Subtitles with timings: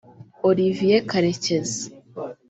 [0.49, 1.83] Olivier Karekezi